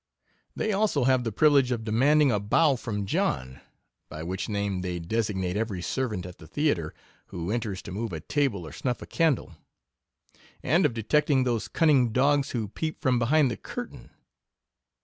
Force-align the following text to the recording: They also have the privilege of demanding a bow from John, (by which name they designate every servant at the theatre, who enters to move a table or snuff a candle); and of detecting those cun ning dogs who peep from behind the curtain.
They 0.55 0.73
also 0.73 1.03
have 1.03 1.23
the 1.23 1.31
privilege 1.31 1.69
of 1.69 1.83
demanding 1.83 2.31
a 2.31 2.39
bow 2.39 2.75
from 2.75 3.05
John, 3.05 3.61
(by 4.09 4.23
which 4.23 4.49
name 4.49 4.81
they 4.81 4.97
designate 4.97 5.55
every 5.55 5.83
servant 5.83 6.25
at 6.25 6.39
the 6.39 6.47
theatre, 6.47 6.95
who 7.27 7.51
enters 7.51 7.83
to 7.83 7.91
move 7.91 8.11
a 8.11 8.19
table 8.19 8.65
or 8.65 8.71
snuff 8.71 9.03
a 9.03 9.05
candle); 9.05 9.53
and 10.63 10.87
of 10.87 10.95
detecting 10.95 11.43
those 11.43 11.67
cun 11.67 11.89
ning 11.89 12.11
dogs 12.11 12.49
who 12.49 12.67
peep 12.67 12.99
from 12.99 13.19
behind 13.19 13.51
the 13.51 13.57
curtain. 13.57 14.09